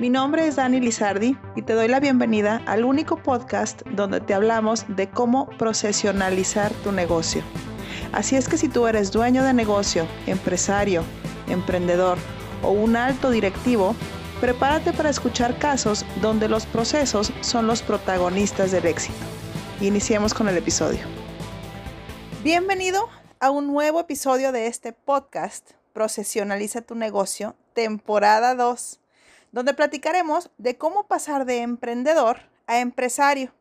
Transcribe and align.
Mi 0.00 0.08
nombre 0.08 0.46
es 0.46 0.56
Dani 0.56 0.80
Lizardi 0.80 1.36
y 1.56 1.60
te 1.60 1.74
doy 1.74 1.86
la 1.86 2.00
bienvenida 2.00 2.62
al 2.64 2.86
único 2.86 3.22
podcast 3.22 3.82
donde 3.82 4.22
te 4.22 4.32
hablamos 4.32 4.86
de 4.88 5.10
cómo 5.10 5.50
procesionalizar 5.58 6.72
tu 6.82 6.90
negocio. 6.90 7.42
Así 8.10 8.34
es 8.34 8.48
que 8.48 8.56
si 8.56 8.70
tú 8.70 8.86
eres 8.86 9.12
dueño 9.12 9.44
de 9.44 9.52
negocio, 9.52 10.06
empresario, 10.26 11.04
emprendedor 11.48 12.16
o 12.62 12.70
un 12.70 12.96
alto 12.96 13.28
directivo, 13.28 13.94
prepárate 14.40 14.94
para 14.94 15.10
escuchar 15.10 15.58
casos 15.58 16.06
donde 16.22 16.48
los 16.48 16.64
procesos 16.64 17.30
son 17.42 17.66
los 17.66 17.82
protagonistas 17.82 18.70
del 18.70 18.86
éxito. 18.86 19.18
Iniciemos 19.82 20.32
con 20.32 20.48
el 20.48 20.56
episodio. 20.56 21.00
Bienvenido 22.42 23.06
a 23.38 23.50
un 23.50 23.66
nuevo 23.66 24.00
episodio 24.00 24.50
de 24.50 24.66
este 24.66 24.94
podcast, 24.94 25.72
Procesionaliza 25.92 26.80
tu 26.80 26.94
negocio, 26.94 27.54
temporada 27.74 28.54
2 28.54 29.00
donde 29.52 29.74
platicaremos 29.74 30.50
de 30.58 30.76
cómo 30.76 31.06
pasar 31.06 31.44
de 31.44 31.58
emprendedor 31.58 32.42
a 32.66 32.78
empresario. 32.78 33.52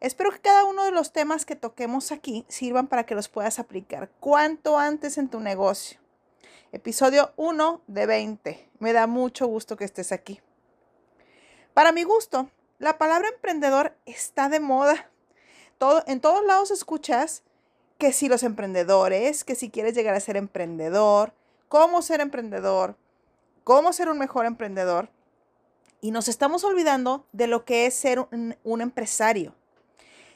Espero 0.00 0.32
que 0.32 0.40
cada 0.40 0.64
uno 0.64 0.84
de 0.84 0.90
los 0.90 1.12
temas 1.12 1.46
que 1.46 1.56
toquemos 1.56 2.12
aquí 2.12 2.44
sirvan 2.48 2.88
para 2.88 3.06
que 3.06 3.14
los 3.14 3.28
puedas 3.28 3.58
aplicar 3.58 4.10
cuanto 4.20 4.78
antes 4.78 5.18
en 5.18 5.28
tu 5.28 5.40
negocio. 5.40 5.98
Episodio 6.72 7.32
1 7.36 7.82
de 7.86 8.06
20. 8.06 8.68
Me 8.80 8.92
da 8.92 9.06
mucho 9.06 9.46
gusto 9.46 9.76
que 9.76 9.84
estés 9.84 10.12
aquí. 10.12 10.40
Para 11.72 11.92
mi 11.92 12.02
gusto, 12.02 12.50
la 12.78 12.98
palabra 12.98 13.28
emprendedor 13.28 13.96
está 14.06 14.48
de 14.48 14.60
moda. 14.60 15.08
Todo, 15.78 16.02
en 16.06 16.20
todos 16.20 16.44
lados 16.44 16.70
escuchas 16.70 17.42
que 17.98 18.12
si 18.12 18.28
los 18.28 18.42
emprendedores, 18.42 19.44
que 19.44 19.54
si 19.54 19.70
quieres 19.70 19.94
llegar 19.94 20.14
a 20.14 20.20
ser 20.20 20.36
emprendedor, 20.36 21.32
cómo 21.68 22.02
ser 22.02 22.20
emprendedor, 22.20 22.96
cómo 23.64 23.94
ser 23.94 24.10
un 24.10 24.18
mejor 24.18 24.46
emprendedor 24.46 25.08
y 26.00 26.10
nos 26.10 26.28
estamos 26.28 26.64
olvidando 26.64 27.26
de 27.32 27.46
lo 27.46 27.64
que 27.64 27.86
es 27.86 27.94
ser 27.94 28.20
un, 28.20 28.80
empresario. 28.82 29.54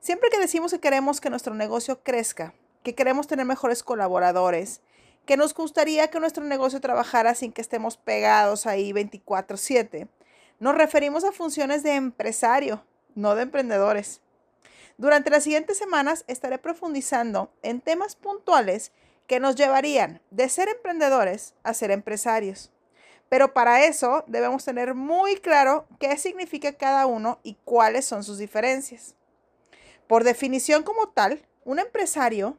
Siempre 0.00 0.30
que 0.30 0.38
decimos 0.40 0.72
que 0.72 0.80
queremos 0.80 1.20
que 1.20 1.28
nuestro 1.28 1.54
negocio 1.54 2.02
crezca, 2.02 2.54
que 2.82 2.94
queremos 2.94 3.26
tener 3.26 3.44
mejores 3.44 3.82
colaboradores, 3.82 4.80
que 5.26 5.36
nos 5.36 5.52
gustaría 5.52 6.08
que 6.08 6.18
nuestro 6.18 6.44
negocio 6.44 6.80
trabajara 6.80 7.34
sin 7.34 7.52
que 7.52 7.60
estemos 7.60 7.98
pegados 7.98 8.66
ahí 8.66 8.92
24/7, 8.92 10.08
nos 10.58 10.74
referimos 10.74 11.24
a 11.24 11.32
funciones 11.32 11.82
de 11.82 11.96
empresario, 11.96 12.82
no 13.14 13.34
de 13.34 13.42
emprendedores. 13.42 14.22
Durante 14.96 15.28
las 15.28 15.44
siguientes 15.44 15.76
semanas 15.76 16.24
estaré 16.26 16.56
profundizando 16.58 17.52
en 17.62 17.82
temas 17.82 18.16
puntuales 18.16 18.92
que 19.26 19.40
nos 19.40 19.56
llevarían 19.56 20.22
de 20.30 20.48
ser 20.48 20.68
emprendedores 20.70 21.54
a 21.62 21.74
ser 21.74 21.90
empresarios. 21.90 22.72
Pero 23.30 23.54
para 23.54 23.86
eso 23.86 24.24
debemos 24.26 24.64
tener 24.64 24.94
muy 24.94 25.36
claro 25.36 25.86
qué 26.00 26.18
significa 26.18 26.72
cada 26.72 27.06
uno 27.06 27.38
y 27.44 27.56
cuáles 27.64 28.04
son 28.04 28.24
sus 28.24 28.36
diferencias. 28.38 29.14
Por 30.08 30.24
definición 30.24 30.82
como 30.82 31.08
tal, 31.08 31.46
un 31.64 31.78
empresario 31.78 32.58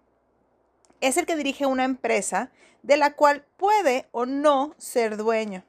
es 1.02 1.18
el 1.18 1.26
que 1.26 1.36
dirige 1.36 1.66
una 1.66 1.84
empresa 1.84 2.52
de 2.84 2.96
la 2.96 3.14
cual 3.14 3.46
puede 3.58 4.08
o 4.12 4.26
no 4.26 4.74
ser 4.78 5.18
dueño. 5.18 5.66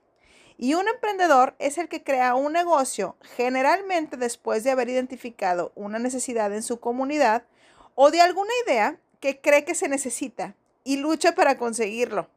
Y 0.56 0.74
un 0.74 0.86
emprendedor 0.86 1.56
es 1.58 1.78
el 1.78 1.88
que 1.88 2.04
crea 2.04 2.36
un 2.36 2.52
negocio 2.52 3.16
generalmente 3.36 4.16
después 4.16 4.62
de 4.62 4.70
haber 4.70 4.88
identificado 4.88 5.72
una 5.74 5.98
necesidad 5.98 6.54
en 6.54 6.62
su 6.62 6.78
comunidad 6.78 7.42
o 7.96 8.12
de 8.12 8.20
alguna 8.20 8.52
idea 8.64 9.00
que 9.18 9.40
cree 9.40 9.64
que 9.64 9.74
se 9.74 9.88
necesita 9.88 10.54
y 10.84 10.98
lucha 10.98 11.34
para 11.34 11.58
conseguirlo. 11.58 12.28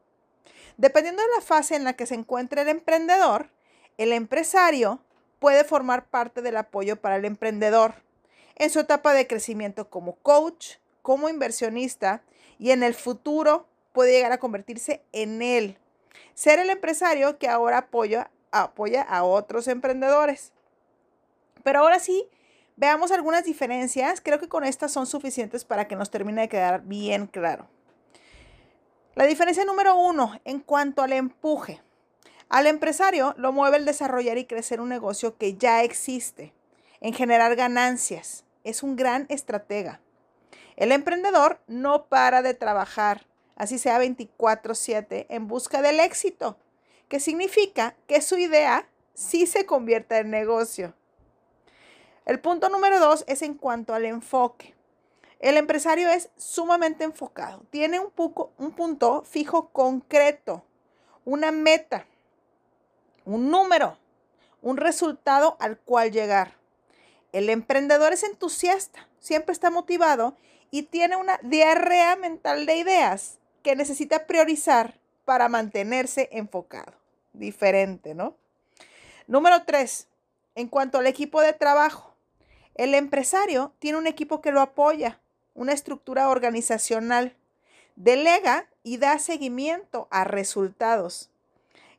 Dependiendo 0.76 1.22
de 1.22 1.28
la 1.34 1.40
fase 1.40 1.74
en 1.74 1.84
la 1.84 1.94
que 1.94 2.06
se 2.06 2.14
encuentre 2.14 2.62
el 2.62 2.68
emprendedor, 2.68 3.48
el 3.96 4.12
empresario 4.12 5.00
puede 5.38 5.64
formar 5.64 6.06
parte 6.06 6.42
del 6.42 6.56
apoyo 6.56 6.96
para 6.96 7.16
el 7.16 7.24
emprendedor 7.24 7.94
en 8.56 8.70
su 8.70 8.80
etapa 8.80 9.14
de 9.14 9.26
crecimiento 9.26 9.88
como 9.88 10.16
coach, 10.16 10.76
como 11.02 11.28
inversionista 11.28 12.22
y 12.58 12.70
en 12.70 12.82
el 12.82 12.94
futuro 12.94 13.66
puede 13.92 14.12
llegar 14.12 14.32
a 14.32 14.38
convertirse 14.38 15.02
en 15.12 15.40
él. 15.40 15.78
Ser 16.34 16.58
el 16.58 16.68
empresario 16.68 17.38
que 17.38 17.48
ahora 17.48 17.78
apoya, 17.78 18.30
apoya 18.50 19.02
a 19.02 19.24
otros 19.24 19.68
emprendedores. 19.68 20.52
Pero 21.62 21.80
ahora 21.80 21.98
sí, 22.00 22.28
veamos 22.76 23.12
algunas 23.12 23.44
diferencias. 23.44 24.20
Creo 24.20 24.38
que 24.38 24.48
con 24.48 24.64
estas 24.64 24.92
son 24.92 25.06
suficientes 25.06 25.64
para 25.64 25.88
que 25.88 25.96
nos 25.96 26.10
termine 26.10 26.42
de 26.42 26.48
quedar 26.48 26.82
bien 26.82 27.26
claro. 27.26 27.68
La 29.16 29.24
diferencia 29.24 29.64
número 29.64 29.96
uno 29.96 30.38
en 30.44 30.60
cuanto 30.60 31.02
al 31.02 31.14
empuje. 31.14 31.80
Al 32.50 32.66
empresario 32.66 33.32
lo 33.38 33.50
mueve 33.50 33.78
el 33.78 33.86
desarrollar 33.86 34.36
y 34.36 34.44
crecer 34.44 34.78
un 34.78 34.90
negocio 34.90 35.38
que 35.38 35.54
ya 35.54 35.82
existe, 35.82 36.52
en 37.00 37.14
generar 37.14 37.56
ganancias. 37.56 38.44
Es 38.62 38.82
un 38.82 38.94
gran 38.94 39.24
estratega. 39.30 40.02
El 40.76 40.92
emprendedor 40.92 41.62
no 41.66 42.04
para 42.08 42.42
de 42.42 42.52
trabajar, 42.52 43.26
así 43.54 43.78
sea 43.78 43.98
24/7, 43.98 45.24
en 45.30 45.48
busca 45.48 45.80
del 45.80 45.98
éxito, 45.98 46.58
que 47.08 47.18
significa 47.18 47.96
que 48.06 48.20
su 48.20 48.36
idea 48.36 48.86
sí 49.14 49.46
se 49.46 49.64
convierta 49.64 50.18
en 50.18 50.28
negocio. 50.28 50.92
El 52.26 52.38
punto 52.38 52.68
número 52.68 53.00
dos 53.00 53.24
es 53.26 53.40
en 53.40 53.54
cuanto 53.54 53.94
al 53.94 54.04
enfoque. 54.04 54.75
El 55.40 55.58
empresario 55.58 56.08
es 56.08 56.30
sumamente 56.36 57.04
enfocado, 57.04 57.62
tiene 57.70 58.00
un, 58.00 58.10
poco, 58.10 58.52
un 58.56 58.72
punto 58.72 59.22
fijo 59.22 59.68
concreto, 59.68 60.64
una 61.24 61.52
meta, 61.52 62.06
un 63.24 63.50
número, 63.50 63.98
un 64.62 64.78
resultado 64.78 65.56
al 65.60 65.78
cual 65.78 66.10
llegar. 66.10 66.54
El 67.32 67.50
emprendedor 67.50 68.14
es 68.14 68.22
entusiasta, 68.22 69.08
siempre 69.20 69.52
está 69.52 69.70
motivado 69.70 70.36
y 70.70 70.84
tiene 70.84 71.16
una 71.16 71.38
diarrea 71.42 72.16
mental 72.16 72.64
de 72.64 72.76
ideas 72.76 73.38
que 73.62 73.76
necesita 73.76 74.26
priorizar 74.26 74.98
para 75.26 75.48
mantenerse 75.48 76.30
enfocado. 76.32 76.92
Diferente, 77.34 78.14
¿no? 78.14 78.36
Número 79.26 79.64
tres, 79.64 80.08
en 80.54 80.68
cuanto 80.68 80.98
al 80.98 81.06
equipo 81.06 81.42
de 81.42 81.52
trabajo. 81.52 82.14
El 82.74 82.94
empresario 82.94 83.74
tiene 83.78 83.98
un 83.98 84.06
equipo 84.06 84.40
que 84.40 84.52
lo 84.52 84.60
apoya, 84.60 85.20
una 85.56 85.72
estructura 85.72 86.28
organizacional. 86.28 87.34
Delega 87.96 88.68
y 88.82 88.98
da 88.98 89.18
seguimiento 89.18 90.06
a 90.10 90.24
resultados. 90.24 91.30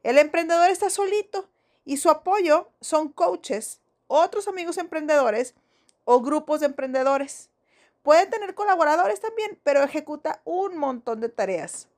El 0.03 0.19
emprendedor 0.19 0.69
está 0.69 0.89
solito 0.89 1.49
y 1.83 1.97
su 1.97 2.09
apoyo 2.09 2.69
son 2.79 3.09
coaches, 3.09 3.81
otros 4.05 4.47
amigos 4.47 4.77
emprendedores 4.77 5.55
o 6.05 6.21
grupos 6.21 6.61
de 6.61 6.67
emprendedores. 6.67 7.49
Puede 8.03 8.27
tener 8.27 8.53
colaboradores 8.53 9.19
también, 9.19 9.59
pero 9.63 9.83
ejecuta 9.83 10.41
un 10.45 10.77
montón 10.77 11.19
de 11.19 11.29
tareas. 11.29 11.89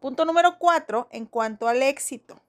Punto 0.00 0.24
número 0.24 0.58
cuatro, 0.58 1.08
en 1.10 1.26
cuanto 1.26 1.68
al 1.68 1.82
éxito. 1.82 2.40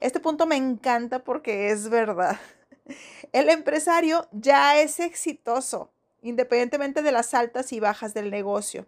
Este 0.00 0.18
punto 0.18 0.46
me 0.46 0.56
encanta 0.56 1.22
porque 1.22 1.70
es 1.70 1.88
verdad. 1.88 2.40
El 3.32 3.50
empresario 3.50 4.26
ya 4.32 4.80
es 4.80 4.98
exitoso 4.98 5.90
independientemente 6.22 7.02
de 7.02 7.12
las 7.12 7.34
altas 7.34 7.72
y 7.72 7.80
bajas 7.80 8.14
del 8.14 8.30
negocio, 8.30 8.86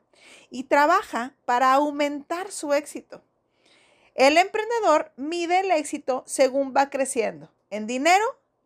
y 0.50 0.65
trabaja 0.65 1.34
para 1.44 1.72
aumentar 1.72 2.50
su 2.50 2.72
éxito. 2.72 3.22
El 4.15 4.37
emprendedor 4.37 5.12
mide 5.16 5.60
el 5.60 5.71
éxito 5.71 6.22
según 6.26 6.75
va 6.76 6.91
creciendo, 6.91 7.50
en 7.71 7.87
dinero 7.87 8.25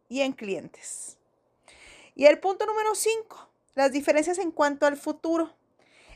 y 0.09 0.23
en 0.23 0.33
clientes. 0.33 1.19
Y 2.15 2.27
el 2.27 2.39
punto 2.39 2.67
número 2.67 2.95
5, 2.95 3.49
las 3.75 3.93
diferencias 3.93 4.39
en 4.39 4.51
cuanto 4.51 4.87
al 4.87 4.97
futuro. 4.97 5.55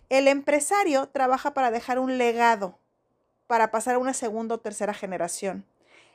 El 0.09 0.27
empresario 0.27 1.09
trabaja 1.09 1.55
para 1.55 1.71
dejar 1.71 1.99
un 1.99 2.19
legado, 2.19 2.79
para 3.47 3.71
pasar 3.71 3.95
a 3.95 3.99
una 3.99 4.15
segunda 4.15 4.57
o 4.57 4.61
tercera 4.61 4.95
generación. 4.95 5.65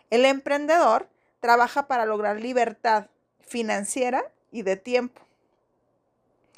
El 0.09 0.25
emprendedor 0.25 1.07
trabaja 1.39 1.87
para 1.87 2.05
lograr 2.05 2.41
libertad 2.41 3.07
financiera 3.39 4.31
y 4.51 4.63
de 4.63 4.75
tiempo. 4.75 5.21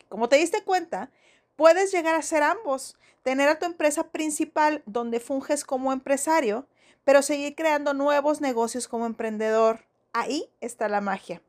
Como 0.09 0.29
te 0.29 0.37
diste 0.37 0.63
cuenta, 0.63 1.11
puedes 1.55 1.91
llegar 1.91 2.15
a 2.15 2.21
ser 2.21 2.43
ambos, 2.43 2.97
tener 3.23 3.49
a 3.49 3.59
tu 3.59 3.65
empresa 3.65 4.09
principal 4.09 4.83
donde 4.85 5.19
funges 5.19 5.65
como 5.65 5.91
empresario, 5.91 6.67
pero 7.03 7.21
seguir 7.21 7.55
creando 7.55 7.93
nuevos 7.93 8.41
negocios 8.41 8.87
como 8.87 9.05
emprendedor. 9.05 9.85
Ahí 10.13 10.49
está 10.61 10.87
la 10.89 11.01
magia. 11.01 11.41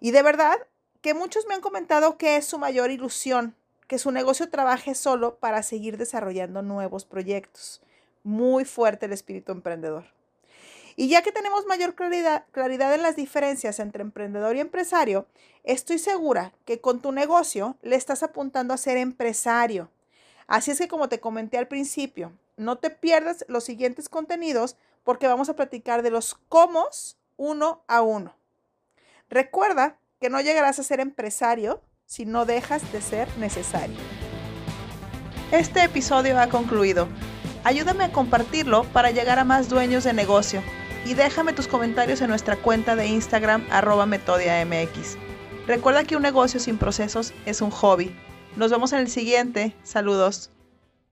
Y 0.00 0.12
de 0.12 0.22
verdad 0.22 0.56
que 1.00 1.14
muchos 1.14 1.46
me 1.46 1.54
han 1.54 1.60
comentado 1.60 2.18
que 2.18 2.36
es 2.36 2.46
su 2.46 2.58
mayor 2.58 2.90
ilusión, 2.90 3.56
que 3.86 3.98
su 3.98 4.10
negocio 4.12 4.50
trabaje 4.50 4.94
solo 4.94 5.36
para 5.36 5.62
seguir 5.62 5.96
desarrollando 5.96 6.62
nuevos 6.62 7.04
proyectos. 7.04 7.82
Muy 8.22 8.64
fuerte 8.64 9.06
el 9.06 9.12
espíritu 9.12 9.52
emprendedor. 9.52 10.19
Y 10.96 11.08
ya 11.08 11.22
que 11.22 11.32
tenemos 11.32 11.66
mayor 11.66 11.94
claridad, 11.94 12.44
claridad 12.52 12.94
en 12.94 13.02
las 13.02 13.16
diferencias 13.16 13.78
entre 13.78 14.02
emprendedor 14.02 14.56
y 14.56 14.60
empresario, 14.60 15.26
estoy 15.64 15.98
segura 15.98 16.52
que 16.64 16.80
con 16.80 17.00
tu 17.00 17.12
negocio 17.12 17.76
le 17.82 17.96
estás 17.96 18.22
apuntando 18.22 18.74
a 18.74 18.78
ser 18.78 18.96
empresario. 18.96 19.90
Así 20.46 20.70
es 20.70 20.78
que 20.78 20.88
como 20.88 21.08
te 21.08 21.20
comenté 21.20 21.58
al 21.58 21.68
principio, 21.68 22.32
no 22.56 22.78
te 22.78 22.90
pierdas 22.90 23.44
los 23.48 23.64
siguientes 23.64 24.08
contenidos 24.08 24.76
porque 25.04 25.28
vamos 25.28 25.48
a 25.48 25.56
platicar 25.56 26.02
de 26.02 26.10
los 26.10 26.34
cómo 26.48 26.86
uno 27.36 27.82
a 27.86 28.02
uno. 28.02 28.34
Recuerda 29.28 29.98
que 30.20 30.28
no 30.28 30.40
llegarás 30.40 30.78
a 30.78 30.82
ser 30.82 31.00
empresario 31.00 31.80
si 32.04 32.26
no 32.26 32.44
dejas 32.44 32.92
de 32.92 33.00
ser 33.00 33.28
necesario. 33.38 33.96
Este 35.52 35.82
episodio 35.84 36.38
ha 36.38 36.48
concluido. 36.48 37.08
Ayúdame 37.64 38.04
a 38.04 38.12
compartirlo 38.12 38.84
para 38.92 39.10
llegar 39.10 39.38
a 39.38 39.44
más 39.44 39.68
dueños 39.68 40.04
de 40.04 40.12
negocio 40.12 40.62
y 41.04 41.14
déjame 41.14 41.52
tus 41.52 41.66
comentarios 41.66 42.20
en 42.20 42.28
nuestra 42.28 42.56
cuenta 42.56 42.96
de 42.96 43.06
Instagram 43.06 43.64
arroba 43.70 44.06
metodiamx. 44.06 45.16
Recuerda 45.66 46.04
que 46.04 46.16
un 46.16 46.22
negocio 46.22 46.60
sin 46.60 46.78
procesos 46.78 47.32
es 47.46 47.60
un 47.60 47.70
hobby. 47.70 48.14
Nos 48.56 48.70
vemos 48.70 48.92
en 48.92 49.00
el 49.00 49.08
siguiente. 49.08 49.74
Saludos. 49.82 50.50